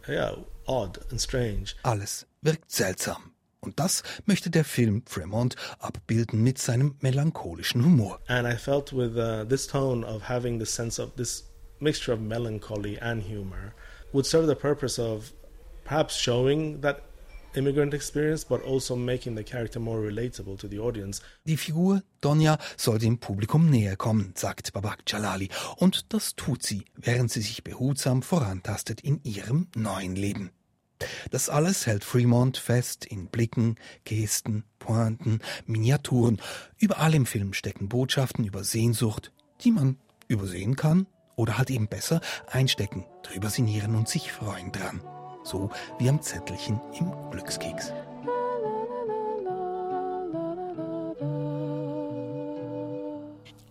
yeah, 0.08 0.36
odd 0.68 1.00
and 1.10 1.20
strange. 1.20 1.76
Alles 1.84 2.26
wirkt 2.44 2.70
seltsam. 2.70 3.33
Und 3.64 3.80
das 3.80 4.04
möchte 4.26 4.50
der 4.50 4.66
Film 4.66 5.04
Fremont 5.08 5.56
abbilden 5.80 6.44
mit 6.44 6.58
seinem 6.58 6.96
melancholischen 7.00 7.84
Humor. 7.84 8.20
And 8.28 8.48
I 8.48 8.58
felt 8.58 8.94
with 8.94 9.16
uh, 9.16 9.46
this 9.48 9.66
tone 9.68 10.06
of 10.06 10.30
having 10.30 10.60
the 10.60 10.66
sense 10.66 11.02
of 11.02 11.16
this 11.16 11.46
mixture 11.80 12.14
of 12.14 12.20
melancholy 12.20 13.00
and 13.00 13.24
humor 13.24 13.74
would 14.12 14.26
serve 14.26 14.48
the 14.48 14.56
purpose 14.56 15.02
of 15.02 15.34
perhaps 15.86 16.16
showing 16.18 16.82
that 16.82 17.02
immigrant 17.56 17.94
experience, 17.94 18.44
but 18.44 18.62
also 18.64 18.96
making 18.96 19.36
the 19.36 19.44
character 19.44 19.80
more 19.80 20.00
relatable 20.00 20.58
to 20.58 20.68
the 20.68 20.80
audience. 20.80 21.22
Die 21.46 21.58
Figur 21.58 22.02
Donja 22.22 22.58
soll 22.78 23.00
dem 23.00 23.20
Publikum 23.20 23.70
näher 23.70 23.96
kommen, 23.96 24.34
sagt 24.36 24.74
Babak 24.74 25.04
Jalali. 25.08 25.50
Und 25.78 26.14
das 26.14 26.36
tut 26.36 26.64
sie, 26.64 26.86
während 26.96 27.32
sie 27.32 27.42
sich 27.42 27.64
behutsam 27.64 28.22
vorantastet 28.24 29.02
in 29.02 29.22
ihrem 29.24 29.68
neuen 29.76 30.16
Leben. 30.16 30.52
Das 31.32 31.50
alles 31.50 31.86
hält 31.86 32.04
Fremont 32.04 32.58
fest 32.58 33.06
in 33.06 33.28
Blicken, 33.28 33.76
Gesten, 34.06 34.64
Pointen, 34.80 35.40
Miniaturen. 35.66 36.42
Überall 36.78 37.16
im 37.16 37.26
Film 37.26 37.54
stecken 37.54 37.90
Botschaften 37.90 38.46
über 38.46 38.64
Sehnsucht, 38.64 39.32
die 39.62 39.72
man 39.72 39.98
übersehen 40.28 40.76
kann 40.76 41.08
oder 41.36 41.58
halt 41.58 41.70
eben 41.70 41.88
besser 41.88 42.22
einstecken, 42.52 43.06
drüber 43.24 43.50
sinnieren 43.50 43.96
und 43.96 44.08
sich 44.08 44.32
freuen 44.32 44.72
dran. 44.72 45.02
So 45.44 45.70
wie 46.00 46.10
am 46.10 46.22
Zettelchen 46.22 46.80
im 47.00 47.12
Glückskeks. 47.32 47.92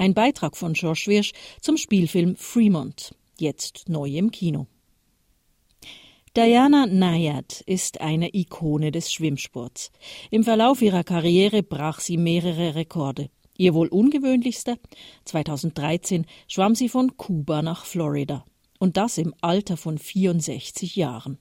Ein 0.03 0.15
Beitrag 0.15 0.57
von 0.57 0.73
George 0.73 1.05
Wirsch 1.07 1.33
zum 1.61 1.77
Spielfilm 1.77 2.35
Fremont, 2.37 3.15
jetzt 3.39 3.89
neu 3.89 4.09
im 4.09 4.33
Kino. 4.33 4.67
Diana 6.35 6.87
Nayad 6.87 7.61
ist 7.67 8.01
eine 8.01 8.35
Ikone 8.35 8.91
des 8.91 9.13
Schwimmsports. 9.13 9.93
Im 10.31 10.45
Verlauf 10.45 10.81
ihrer 10.81 11.05
Karriere 11.05 11.63
brach 11.63 12.01
sie 12.01 12.17
mehrere 12.17 12.75
Rekorde. 12.75 13.29
Ihr 13.59 13.75
wohl 13.75 13.89
ungewöhnlichster? 13.89 14.79
2013 15.27 16.25
schwamm 16.49 16.75
sie 16.75 16.89
von 16.89 17.19
Kuba 17.19 17.61
nach 17.61 17.85
Florida. 17.85 18.47
Und 18.79 18.97
das 18.97 19.19
im 19.19 19.35
Alter 19.43 19.77
von 19.77 19.99
64 19.99 20.97
Jahren. 20.97 21.37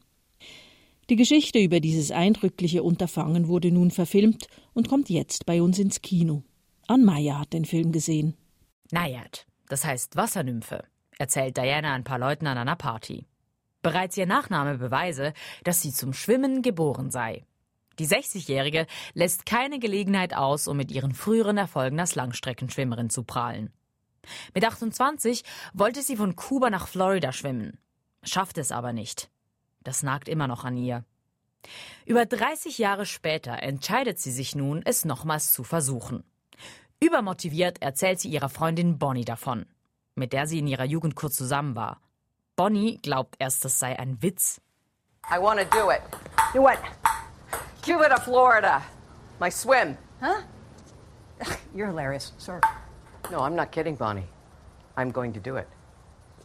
Die 1.10 1.16
Geschichte 1.16 1.60
über 1.60 1.80
dieses 1.80 2.12
eindrückliche 2.12 2.84
Unterfangen 2.84 3.48
wurde 3.48 3.72
nun 3.72 3.92
verfilmt 3.92 4.48
und 4.74 4.90
kommt 4.90 5.10
jetzt 5.10 5.46
bei 5.46 5.62
uns 5.62 5.80
ins 5.80 6.02
Kino. 6.02 6.44
Ann 6.88 7.06
Meyer 7.06 7.40
hat 7.40 7.54
den 7.54 7.64
Film 7.64 7.94
gesehen. 7.94 8.36
Nayad, 8.92 9.46
das 9.70 9.86
heißt 9.86 10.18
Wassernymphe, 10.18 10.84
erzählt 11.18 11.56
Diana 11.56 11.94
ein 11.94 12.04
paar 12.04 12.20
Leuten 12.20 12.46
an 12.46 12.58
einer 12.58 12.76
Party. 12.76 13.26
Bereits 13.82 14.18
ihr 14.18 14.26
Nachname 14.26 14.78
beweise, 14.78 15.34
dass 15.64 15.82
sie 15.82 15.92
zum 15.92 16.14
Schwimmen 16.14 16.62
geboren 16.62 17.10
sei. 17.10 17.46
Die 18.00 18.08
60-Jährige 18.08 18.88
lässt 19.14 19.46
keine 19.46 19.80
Gelegenheit 19.80 20.34
aus, 20.34 20.68
um 20.68 20.78
mit 20.78 20.92
ihren 20.92 21.14
früheren 21.14 21.58
Erfolgen 21.58 22.00
als 22.00 22.16
Langstreckenschwimmerin 22.16 23.10
zu 23.10 23.24
prahlen. 23.24 23.72
Mit 24.54 24.66
28 24.66 25.44
wollte 25.74 26.02
sie 26.02 26.16
von 26.16 26.36
Kuba 26.36 26.70
nach 26.70 26.88
Florida 26.88 27.32
schwimmen, 27.32 27.78
schafft 28.24 28.58
es 28.58 28.72
aber 28.72 28.94
nicht. 28.94 29.30
Das 29.84 30.04
nagt 30.04 30.30
immer 30.30 30.48
noch 30.48 30.64
an 30.64 30.78
ihr. 30.78 31.04
Über 32.06 32.26
30 32.26 32.78
Jahre 32.78 33.06
später 33.06 33.62
entscheidet 33.62 34.20
sie 34.20 34.32
sich 34.32 34.56
nun, 34.56 34.82
es 34.84 35.06
nochmals 35.06 35.54
zu 35.54 35.64
versuchen. 35.64 36.24
Übermotiviert 37.00 37.82
erzählt 37.82 38.20
sie 38.20 38.30
ihrer 38.30 38.50
Freundin 38.50 39.00
Bonnie 39.00 39.26
davon, 39.26 39.66
mit 40.16 40.34
der 40.34 40.46
sie 40.46 40.60
in 40.60 40.68
ihrer 40.68 40.86
Jugend 40.86 41.16
kurz 41.16 41.36
zusammen 41.36 41.76
war. 41.76 42.00
Bonnie 42.56 42.98
glaubt 42.98 43.36
erst, 43.40 43.66
das 43.66 43.80
sei 43.80 43.98
ein 43.98 44.22
Witz. 44.22 44.62
I 45.30 45.40
want 45.40 45.60
to 45.60 45.66
do 45.66 45.92
it. 45.92 46.02
Do 46.54 46.62
what? 46.62 46.80
Cuba 47.82 48.10
to 48.10 48.20
Florida. 48.22 48.82
My 49.40 49.50
swim. 49.50 49.98
Huh? 50.20 50.42
You're 51.76 51.88
hilarious, 51.88 52.34
sir. 52.38 52.60
No, 53.32 53.40
I'm 53.40 53.56
not 53.56 53.72
kidding, 53.72 53.96
Bonnie. 53.96 54.28
I'm 54.98 55.12
going 55.12 55.34
to 55.34 55.40
do 55.40 55.56
it. 55.58 55.68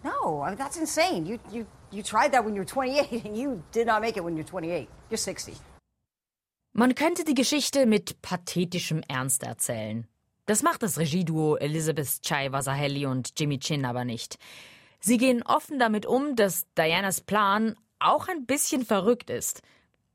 No, 0.04 0.42
I 0.42 0.50
mean, 0.50 0.58
that's 0.58 0.76
insane. 0.78 1.26
You, 1.26 1.38
you, 1.50 1.66
you 1.90 2.02
tried 2.02 2.32
that 2.32 2.44
when 2.44 2.54
you 2.54 2.60
were 2.60 2.66
28, 2.66 3.24
and 3.24 3.36
you 3.36 3.62
did 3.72 3.86
not 3.86 4.00
make 4.00 4.16
it 4.16 4.24
when 4.24 4.36
you're 4.36 4.44
28. 4.44 4.88
You're 5.10 5.18
60. 5.18 5.54
Man 6.72 6.94
könnte 6.94 7.24
die 7.24 7.34
Geschichte 7.34 7.86
mit 7.86 8.20
pathetischem 8.20 9.02
Ernst 9.08 9.42
erzählen. 9.42 10.06
Das 10.44 10.62
macht 10.62 10.82
das 10.82 10.98
Regieduo 10.98 11.56
Elizabeth 11.56 12.22
Chai 12.22 12.52
Wasahelli 12.52 13.06
und 13.06 13.32
Jimmy 13.38 13.58
Chin 13.58 13.84
aber 13.84 14.04
nicht. 14.04 14.38
Sie 15.00 15.18
gehen 15.18 15.42
offen 15.42 15.78
damit 15.78 16.06
um, 16.06 16.36
dass 16.36 16.66
Dianas 16.74 17.20
Plan 17.20 17.76
auch 17.98 18.28
ein 18.28 18.46
bisschen 18.46 18.84
verrückt 18.84 19.30
ist. 19.30 19.62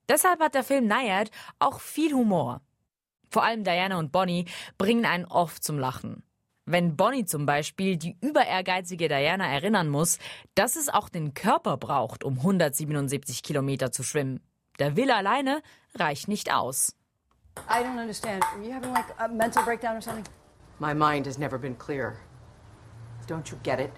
Deshalb 0.10 0.40
hat 0.40 0.56
der 0.56 0.64
Film 0.64 0.88
Nayad 0.88 1.32
auch 1.60 1.80
viel 1.80 2.14
Humor. 2.14 2.62
Vor 3.30 3.44
allem 3.44 3.64
Diana 3.64 3.98
und 3.98 4.12
Bonnie 4.12 4.46
bringen 4.78 5.06
einen 5.06 5.26
oft 5.26 5.64
zum 5.64 5.80
Lachen. 5.80 6.24
Wenn 6.66 6.96
Bonnie 6.96 7.26
zum 7.26 7.46
Beispiel 7.46 7.98
die 7.98 8.18
überehrgeizige 8.22 9.08
Diana 9.08 9.48
erinnern 9.48 9.90
muss, 9.90 10.20
dass 10.54 10.76
es 10.76 10.90
auch 10.90 11.10
den 11.10 11.34
Körper 11.34 11.78
braucht, 11.78 12.24
um 12.24 12.38
177 12.38 13.42
Kilometer 13.42 13.92
zu 13.92 14.04
schwimmen. 14.04 14.42
Der 14.80 14.96
Will 14.96 15.12
alleine 15.12 15.62
reicht 15.96 16.28
nicht 16.28 16.54
aus. 16.54 16.96
I 17.70 17.84
don't 17.84 18.00
understand. 18.00 18.44
Are 18.54 18.64
you 18.64 18.74
having 18.74 18.94
like 18.94 19.06
a 19.18 19.28
mental 19.28 19.64
breakdown 19.64 19.98
or 19.98 20.02
something? 20.02 20.26
My 20.80 20.94
mind 20.94 21.26
has 21.28 21.38
never 21.38 21.58
been 21.58 21.78
clear. 21.78 22.16
Don't 23.28 23.50
you 23.52 23.58
get 23.64 23.80
it? 23.80 23.92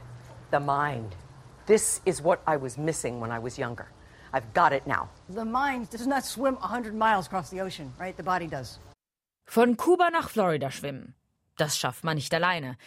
The 0.53 0.59
mind. 0.59 1.15
This 1.65 1.99
is 2.05 2.21
what 2.21 2.43
I 2.45 2.57
was 2.57 2.77
missing 2.77 3.19
when 3.19 3.31
I 3.31 3.39
was 3.39 3.57
younger. 3.57 3.87
I've 4.33 4.53
got 4.53 4.71
it 4.71 4.85
now. 4.85 5.09
The 5.27 5.43
mind 5.43 5.89
does 5.89 6.05
not 6.05 6.25
swim 6.25 6.57
100 6.61 6.93
miles 6.93 7.25
across 7.25 7.49
the 7.49 7.59
ocean, 7.59 7.91
right? 7.99 8.15
The 8.15 8.21
body 8.21 8.45
does. 8.45 8.79
Von 9.47 9.77
Kuba 9.77 10.11
nach 10.11 10.29
Florida 10.29 10.69
schwimmen. 10.69 11.15
Das 11.57 11.75
schafft 11.79 12.03
man 12.03 12.17
nicht 12.17 12.31
alleine. 12.35 12.77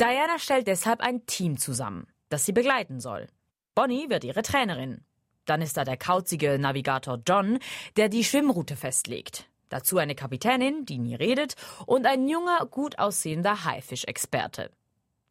Diana 0.00 0.40
stellt 0.40 0.66
deshalb 0.66 1.00
ein 1.00 1.24
Team 1.26 1.58
zusammen, 1.58 2.08
das 2.28 2.44
sie 2.44 2.52
begleiten 2.52 2.98
soll. 2.98 3.28
Bonnie 3.76 4.10
wird 4.10 4.24
ihre 4.24 4.42
Trainerin. 4.42 5.04
Dann 5.44 5.62
ist 5.62 5.76
da 5.76 5.84
der 5.84 5.96
kauzige 5.96 6.58
Navigator 6.58 7.20
John, 7.24 7.60
der 7.96 8.08
die 8.08 8.24
Schwimmroute 8.24 8.74
festlegt. 8.74 9.48
Dazu 9.68 9.98
eine 9.98 10.16
Kapitänin, 10.16 10.84
die 10.86 10.98
nie 10.98 11.14
redet, 11.14 11.54
und 11.86 12.04
ein 12.04 12.26
junger, 12.26 12.66
gut 12.66 12.98
aussehender 12.98 13.64
Haifischexperte. 13.64 14.72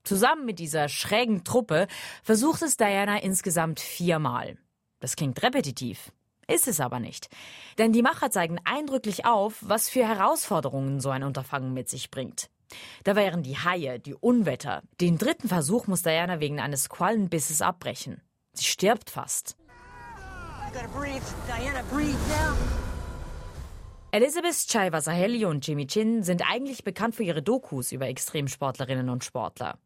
Zusammen 0.05 0.45
mit 0.45 0.59
dieser 0.59 0.87
schrägen 0.87 1.43
Truppe 1.43 1.87
versucht 2.23 2.61
es 2.61 2.77
Diana 2.77 3.21
insgesamt 3.21 3.79
viermal. 3.79 4.57
Das 4.99 5.15
klingt 5.15 5.41
repetitiv. 5.43 6.11
Ist 6.47 6.67
es 6.67 6.79
aber 6.79 6.99
nicht. 6.99 7.27
Denn 7.79 7.91
die 7.91 8.03
Macher 8.03 8.29
zeigen 8.29 8.59
eindrücklich 8.65 9.25
auf, 9.25 9.57
was 9.61 9.89
für 9.89 10.07
Herausforderungen 10.07 10.99
so 10.99 11.09
ein 11.09 11.23
Unterfangen 11.23 11.73
mit 11.73 11.89
sich 11.89 12.11
bringt. 12.11 12.49
Da 13.03 13.15
wären 13.15 13.41
die 13.41 13.57
Haie, 13.57 13.99
die 13.99 14.13
Unwetter. 14.13 14.83
Den 15.01 15.17
dritten 15.17 15.47
Versuch 15.47 15.87
muss 15.87 16.03
Diana 16.03 16.39
wegen 16.39 16.59
eines 16.59 16.89
Quallenbisses 16.89 17.61
abbrechen. 17.61 18.21
Sie 18.53 18.65
stirbt 18.65 19.09
fast. 19.09 19.57
Elizabeth 24.11 24.67
Chaiva-Saheli 24.67 25.45
und 25.45 25.65
Jimmy 25.67 25.87
Chin 25.87 26.23
sind 26.23 26.41
eigentlich 26.49 26.83
bekannt 26.83 27.15
für 27.15 27.23
ihre 27.23 27.41
Dokus 27.41 27.91
über 27.91 28.07
Extremsportlerinnen 28.07 29.09
und 29.09 29.23
Sportler. 29.23 29.77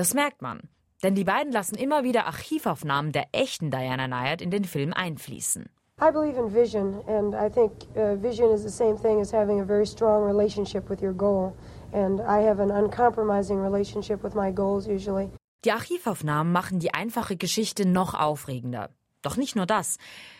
Das 0.00 0.14
merkt 0.14 0.40
man, 0.40 0.62
denn 1.02 1.14
die 1.14 1.24
beiden 1.24 1.52
lassen 1.52 1.74
immer 1.74 2.04
wieder 2.04 2.24
Archivaufnahmen 2.24 3.12
der 3.12 3.26
echten 3.32 3.70
Diana 3.70 4.08
Nyad 4.08 4.40
in 4.40 4.50
den 4.50 4.64
Film 4.64 4.94
einfließen. 4.94 5.68
I 6.00 6.10
believe 6.10 6.40
in 6.40 6.54
vision, 6.54 7.06
and 7.06 7.34
I 7.34 7.50
think 7.52 7.72
uh, 7.96 8.16
vision 8.22 8.50
is 8.50 8.62
the 8.62 8.70
same 8.70 8.96
thing 8.96 9.20
as 9.20 9.30
having 9.30 9.60
a 9.60 9.64
very 9.66 9.84
strong 9.84 10.24
relationship 10.24 10.88
with 10.88 11.02
your 11.02 11.12
goal. 11.12 11.52
And 11.92 12.18
I 12.18 12.48
have 12.48 12.62
an 12.62 12.70
uncompromising 12.70 13.60
relationship 13.60 14.24
with 14.24 14.32
my 14.34 14.50
goals 14.50 14.86
usually. 14.86 15.28
Die 15.66 15.72
Archivaufnahmen 15.72 16.50
machen 16.50 16.78
die 16.78 16.94
einfache 16.94 17.36
Geschichte 17.36 17.84
noch 17.84 18.14
aufregender. 18.14 18.88
Doch 19.20 19.36
nicht 19.36 19.54
nur 19.54 19.66
das. 19.66 19.98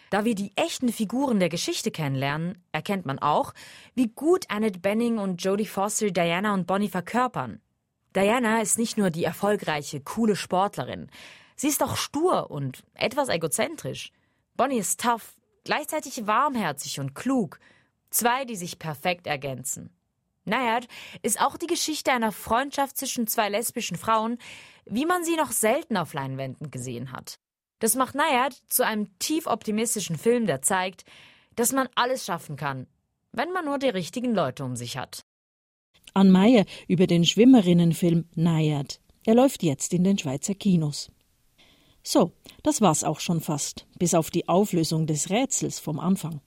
Da 0.09 0.25
wir 0.25 0.35
die 0.35 0.53
echten 0.57 0.89
Figuren 0.89 1.39
der 1.39 1.51
Geschichte 1.51 1.91
kennenlernen, 1.91 2.65
erkennt 2.73 3.05
man 3.05 3.19
auch, 3.19 3.53
wie 3.95 4.09
gut 4.09 4.47
Annette 4.49 4.79
Benning 4.79 5.19
und 5.19 5.45
Jodie 5.45 5.67
Foster 5.67 6.11
Diana 6.11 6.55
und 6.55 6.67
Bonnie 6.67 6.89
verkörpern. 6.89 7.61
Diana 8.17 8.61
ist 8.61 8.79
nicht 8.79 8.99
nur 8.99 9.11
die 9.11 9.25
erfolgreiche, 9.25 10.01
coole 10.01 10.35
Sportlerin. 10.35 11.11
Sie 11.55 11.69
ist 11.69 11.83
auch 11.83 11.97
stur 11.97 12.51
und 12.51 12.83
etwas 12.95 13.29
egozentrisch. 13.29 14.13
Bonnie 14.57 14.79
ist 14.79 15.01
tough, 15.01 15.37
gleichzeitig 15.65 16.27
warmherzig 16.27 16.99
und 16.99 17.15
klug. 17.15 17.61
Zwei, 18.11 18.45
die 18.45 18.57
sich 18.57 18.79
perfekt 18.79 19.27
ergänzen. 19.29 19.91
Nayad 20.45 20.89
ist 21.23 21.41
auch 21.41 21.57
die 21.57 21.67
Geschichte 21.67 22.11
einer 22.13 22.33
Freundschaft 22.33 22.97
zwischen 22.97 23.27
zwei 23.27 23.49
lesbischen 23.49 23.97
Frauen, 23.97 24.39
wie 24.85 25.07
man 25.07 25.23
sie 25.23 25.37
noch 25.37 25.53
selten 25.53 25.97
auf 25.97 26.13
Leinwänden 26.13 26.71
gesehen 26.71 27.13
hat. 27.13 27.39
Das 27.79 27.95
macht 27.95 28.15
Nayad 28.15 28.55
zu 28.67 28.85
einem 28.85 29.17
tief 29.19 29.47
optimistischen 29.47 30.19
Film, 30.19 30.47
der 30.47 30.63
zeigt, 30.63 31.05
dass 31.55 31.73
man 31.73 31.89
alles 31.95 32.25
schaffen 32.25 32.57
kann, 32.57 32.87
wenn 33.33 33.53
man 33.53 33.67
nur 33.67 33.79
die 33.79 33.89
richtigen 33.89 34.35
Leute 34.35 34.65
um 34.65 34.77
sich 34.77 34.97
hat. 34.97 35.25
An 36.15 36.31
Meyer 36.31 36.65
über 36.89 37.07
den 37.07 37.25
Schwimmerinnenfilm 37.25 38.25
Nayad. 38.35 39.01
Er 39.25 39.35
läuft 39.35 39.63
jetzt 39.63 39.93
in 39.93 40.05
den 40.05 40.19
Schweizer 40.19 40.55
Kinos. 40.55 41.11
So, 42.03 42.33
das 42.63 42.81
war's 42.81 43.05
auch 43.05 43.21
schon 43.21 43.41
fast, 43.41 43.87
bis 43.99 44.15
auf 44.15 44.31
die 44.31 44.49
Auflösung 44.49 45.07
des 45.07 45.31
Rätsels 45.31 45.79
vom 45.79 45.99
Anfang. 46.01 46.41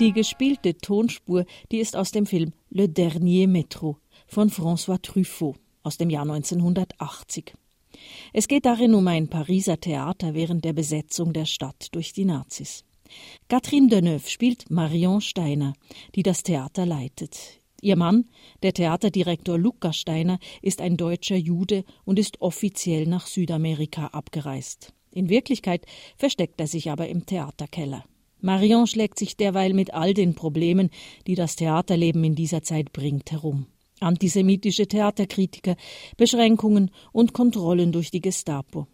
Die 0.00 0.12
gespielte 0.12 0.78
Tonspur, 0.78 1.44
die 1.70 1.78
ist 1.78 1.94
aus 1.94 2.10
dem 2.10 2.24
Film 2.24 2.52
Le 2.70 2.88
Dernier 2.88 3.46
Métro 3.46 3.96
von 4.26 4.48
François 4.48 5.00
Truffaut 5.00 5.58
aus 5.82 5.98
dem 5.98 6.08
Jahr 6.08 6.22
1980. 6.22 7.52
Es 8.32 8.48
geht 8.48 8.64
darin 8.64 8.94
um 8.94 9.06
ein 9.08 9.28
Pariser 9.28 9.78
Theater 9.78 10.34
während 10.34 10.64
der 10.64 10.72
Besetzung 10.72 11.32
der 11.32 11.44
Stadt 11.44 11.88
durch 11.92 12.12
die 12.12 12.24
Nazis. 12.24 12.84
Catherine 13.48 13.88
Deneuve 13.88 14.28
spielt 14.28 14.70
Marion 14.70 15.20
Steiner, 15.20 15.74
die 16.14 16.22
das 16.22 16.42
Theater 16.42 16.86
leitet. 16.86 17.60
Ihr 17.82 17.96
Mann, 17.96 18.26
der 18.62 18.74
Theaterdirektor 18.74 19.58
Luca 19.58 19.92
Steiner, 19.92 20.38
ist 20.60 20.80
ein 20.80 20.96
deutscher 20.96 21.36
Jude 21.36 21.84
und 22.04 22.18
ist 22.18 22.40
offiziell 22.40 23.06
nach 23.06 23.26
Südamerika 23.26 24.08
abgereist. 24.08 24.92
In 25.12 25.28
Wirklichkeit 25.28 25.86
versteckt 26.16 26.60
er 26.60 26.66
sich 26.66 26.90
aber 26.90 27.08
im 27.08 27.26
Theaterkeller. 27.26 28.04
Marion 28.40 28.86
schlägt 28.86 29.18
sich 29.18 29.36
derweil 29.36 29.74
mit 29.74 29.92
all 29.92 30.14
den 30.14 30.34
Problemen, 30.34 30.90
die 31.26 31.34
das 31.34 31.56
Theaterleben 31.56 32.24
in 32.24 32.34
dieser 32.34 32.62
Zeit 32.62 32.92
bringt, 32.92 33.32
herum. 33.32 33.66
Antisemitische 34.00 34.86
Theaterkritiker, 34.86 35.76
Beschränkungen 36.16 36.90
und 37.12 37.34
Kontrollen 37.34 37.92
durch 37.92 38.10
die 38.10 38.22
Gestapo. 38.22 38.86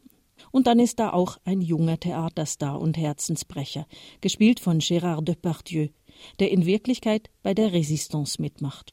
Und 0.50 0.66
dann 0.66 0.78
ist 0.78 0.98
da 0.98 1.12
auch 1.12 1.38
ein 1.44 1.61
junger 1.61 1.98
Theaterstar 1.98 2.80
und 2.80 2.96
Herzensbrecher, 2.96 3.87
gespielt 4.20 4.61
von 4.61 4.80
Gérard 4.80 5.22
Depardieu, 5.22 5.88
der 6.38 6.50
in 6.50 6.66
Wirklichkeit 6.66 7.30
bei 7.42 7.54
der 7.54 7.72
Resistance 7.72 8.40
mitmacht. 8.40 8.92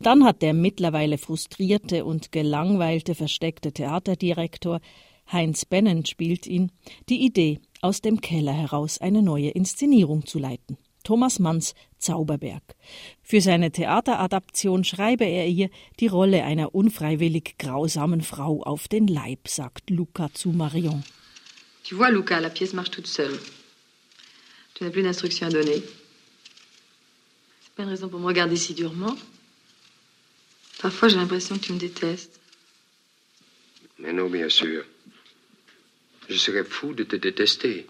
Dann 0.00 0.24
hat 0.24 0.42
der 0.42 0.54
mittlerweile 0.54 1.18
frustrierte 1.18 2.04
und 2.04 2.32
gelangweilte 2.32 3.14
versteckte 3.14 3.72
Theaterdirektor 3.72 4.80
Heinz 5.30 5.64
Bennent 5.64 6.08
spielt 6.08 6.46
ihn, 6.46 6.70
die 7.08 7.24
Idee, 7.24 7.60
aus 7.80 8.00
dem 8.00 8.20
Keller 8.20 8.52
heraus 8.52 8.98
eine 8.98 9.22
neue 9.22 9.50
Inszenierung 9.50 10.26
zu 10.26 10.38
leiten. 10.38 10.76
Thomas 11.04 11.38
Manns 11.38 11.74
Zauberberg. 11.98 12.62
Für 13.22 13.40
seine 13.40 13.70
Theateradaption 13.70 14.84
schreibe 14.84 15.24
er 15.24 15.46
ihr 15.46 15.70
die 16.00 16.08
Rolle 16.08 16.42
einer 16.44 16.74
unfreiwillig 16.74 17.56
grausamen 17.58 18.22
Frau 18.22 18.62
auf 18.62 18.88
den 18.88 19.06
Leib, 19.06 19.48
sagt 19.48 19.90
Luca 19.90 20.32
zu 20.34 20.50
Marion. 20.50 21.04
Tu 21.84 21.96
vois, 21.96 22.10
Luca, 22.10 22.40
la 22.40 22.50
pièce 22.50 22.72
marche 22.74 22.90
toute 22.90 23.06
seule. 23.06 23.38
Tu 24.74 24.84
n'as 24.84 24.90
plus 24.90 25.02
d'instructions 25.02 25.46
à 25.46 25.50
donner. 25.50 25.82
C'est 27.62 27.74
pas 27.76 27.84
une 27.84 27.90
raison 27.90 28.08
pour 28.08 28.20
me 28.20 28.26
regarder 28.26 28.56
si 28.56 28.74
durement. 28.74 29.14
Parfois, 30.80 31.08
j'ai 31.08 31.16
l'impression 31.16 31.56
que 31.56 31.64
tu 31.64 31.72
me 31.72 31.78
détestes. 31.78 32.40
Mais 33.98 34.12
non, 34.12 34.28
bien 34.28 34.48
sûr. 34.48 34.84
Je 36.28 36.36
serais 36.36 36.64
fou 36.64 36.94
de 36.94 37.04
te 37.04 37.16
détester. 37.16 37.86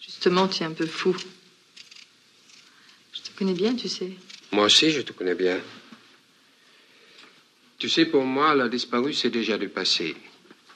Justement, 0.00 0.48
tu 0.48 0.62
es 0.62 0.66
un 0.66 0.72
peu 0.72 0.86
fou. 0.86 1.16
Je 3.32 3.34
te 3.34 3.38
connais 3.38 3.54
bien, 3.54 3.74
tu 3.74 3.88
sais. 3.88 4.12
Moi 4.52 4.64
aussi, 4.66 4.90
je 4.90 5.00
te 5.00 5.12
connais 5.12 5.34
bien. 5.34 5.58
Tu 7.78 7.88
sais, 7.88 8.04
pour 8.04 8.24
moi, 8.24 8.54
la 8.54 8.68
disparue, 8.68 9.14
c'est 9.14 9.30
déjà 9.30 9.56
du 9.56 9.70
passé. 9.70 10.14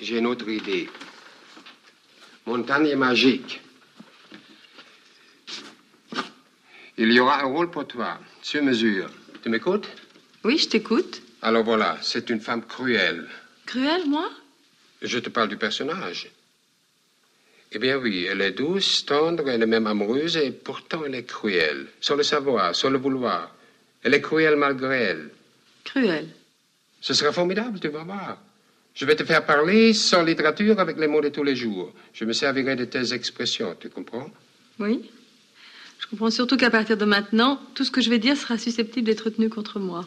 J'ai 0.00 0.18
une 0.18 0.26
autre 0.26 0.48
idée. 0.48 0.88
Montagne 2.46 2.96
magique. 2.96 3.60
Il 6.96 7.12
y 7.12 7.20
aura 7.20 7.42
un 7.42 7.44
rôle 7.46 7.70
pour 7.70 7.86
toi, 7.86 8.18
sur 8.40 8.62
mesure. 8.62 9.10
Tu 9.42 9.50
m'écoutes? 9.50 9.86
Oui, 10.42 10.56
je 10.56 10.68
t'écoute. 10.68 11.20
Alors 11.42 11.62
voilà, 11.62 11.98
c'est 12.02 12.30
une 12.30 12.40
femme 12.40 12.64
cruelle. 12.66 13.28
Cruelle, 13.66 14.06
moi? 14.06 14.30
Je 15.02 15.18
te 15.18 15.28
parle 15.28 15.48
du 15.50 15.58
personnage. 15.58 16.30
Eh 17.76 17.78
bien 17.78 17.98
oui, 17.98 18.24
elle 18.24 18.40
est 18.40 18.52
douce, 18.52 19.04
tendre, 19.04 19.46
elle 19.50 19.62
est 19.62 19.66
même 19.66 19.86
amoureuse, 19.86 20.38
et 20.38 20.50
pourtant 20.50 21.02
elle 21.04 21.14
est 21.14 21.24
cruelle. 21.24 21.88
Sans 22.00 22.16
le 22.16 22.22
savoir, 22.22 22.74
sans 22.74 22.88
le 22.88 22.96
vouloir. 22.96 23.54
Elle 24.02 24.14
est 24.14 24.22
cruelle 24.22 24.56
malgré 24.56 24.96
elle. 24.96 25.28
Cruelle 25.84 26.30
Ce 27.02 27.12
sera 27.12 27.32
formidable, 27.32 27.78
tu 27.78 27.88
vas 27.88 28.02
voir. 28.02 28.38
Je 28.94 29.04
vais 29.04 29.14
te 29.14 29.24
faire 29.24 29.44
parler 29.44 29.92
sans 29.92 30.22
littérature 30.22 30.80
avec 30.80 30.96
les 30.96 31.06
mots 31.06 31.20
de 31.20 31.28
tous 31.28 31.44
les 31.44 31.54
jours. 31.54 31.92
Je 32.14 32.24
me 32.24 32.32
servirai 32.32 32.76
de 32.76 32.86
tes 32.86 33.12
expressions, 33.12 33.76
tu 33.78 33.90
comprends? 33.90 34.30
Oui. 34.78 35.10
Je 35.98 36.06
comprends 36.06 36.30
surtout 36.30 36.56
qu'à 36.56 36.70
partir 36.70 36.96
de 36.96 37.04
maintenant, 37.04 37.60
tout 37.74 37.84
ce 37.84 37.90
que 37.90 38.00
je 38.00 38.08
vais 38.08 38.18
dire 38.18 38.38
sera 38.38 38.56
susceptible 38.56 39.04
d'être 39.04 39.28
tenu 39.28 39.50
contre 39.50 39.80
moi. 39.80 40.06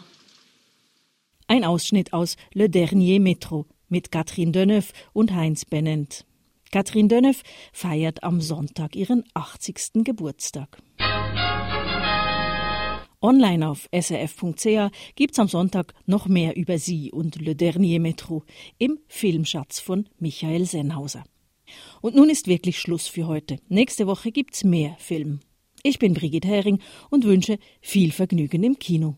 Ein 1.47 1.63
Ausschnitt 1.63 2.12
aus 2.13 2.36
Le 2.55 2.67
Dernier 2.67 3.19
Métro 3.19 3.67
mit 3.91 4.10
Catherine 4.10 4.51
Deneuve 4.51 4.91
und 5.13 5.32
Heinz 5.32 5.65
Bennent. 5.65 6.25
Catherine 6.71 7.08
Deneuve 7.08 7.41
feiert 7.73 8.23
am 8.23 8.41
Sonntag 8.41 8.95
ihren 8.95 9.23
80. 9.34 10.03
Geburtstag. 10.03 10.77
Online 13.21 13.69
auf 13.69 13.89
srf.ch 13.91 14.91
gibt's 15.15 15.39
am 15.39 15.47
Sonntag 15.47 15.93
noch 16.05 16.27
mehr 16.27 16.55
über 16.55 16.77
sie 16.77 17.12
und 17.12 17.41
Le 17.41 17.55
Dernier 17.55 17.99
Métro 17.99 18.43
im 18.77 18.99
Filmschatz 19.08 19.79
von 19.79 20.08
Michael 20.19 20.65
Sennhauser. 20.65 21.23
Und 22.01 22.15
nun 22.15 22.29
ist 22.29 22.47
wirklich 22.47 22.79
Schluss 22.79 23.08
für 23.08 23.27
heute. 23.27 23.58
Nächste 23.67 24.08
Woche 24.08 24.32
gibt's 24.32 24.63
mehr 24.63 24.95
Film. 24.99 25.39
Ich 25.84 25.99
bin 25.99 26.13
Brigitte 26.13 26.47
Hering 26.47 26.79
und 27.10 27.25
wünsche 27.25 27.58
viel 27.82 28.12
Vergnügen 28.12 28.63
im 28.63 28.79
Kino. 28.79 29.17